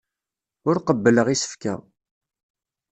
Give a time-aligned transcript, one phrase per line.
[0.69, 1.73] Ur qebbleɣ isefka.